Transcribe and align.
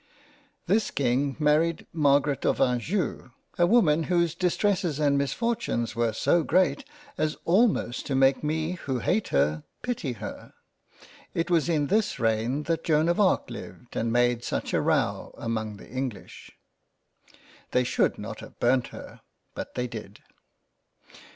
This 0.65 0.89
King 0.89 1.35
married 1.37 1.85
Margaret 1.93 2.43
of 2.43 2.59
Anjou, 2.59 3.29
a 3.59 3.67
Woman 3.67 4.05
whose 4.05 4.33
distresses 4.33 4.97
and 4.97 5.15
misfortunes 5.15 5.95
were 5.95 6.11
so 6.11 6.41
great 6.41 6.83
as 7.19 7.37
almost 7.45 8.07
to 8.07 8.15
make 8.15 8.43
me 8.43 8.71
who 8.71 8.97
hate 8.97 9.27
her, 9.27 9.63
pity 9.83 10.13
her. 10.13 10.55
It 11.35 11.51
was 11.51 11.69
in 11.69 11.85
this 11.85 12.19
reign 12.19 12.63
that 12.63 12.83
Joan 12.83 13.09
of 13.09 13.19
Arc 13.19 13.51
lived 13.51 13.95
and 13.95 14.11
made 14.11 14.43
such 14.43 14.73
a 14.73 14.81
row 14.81 15.35
among 15.37 15.77
the 15.77 15.87
English. 15.87 16.49
They 17.69 17.83
should 17.83 18.17
not 18.17 18.39
have 18.39 18.59
burnt 18.59 18.87
her— 18.87 19.21
but 19.53 19.75
they 19.75 19.85
did. 19.85 20.21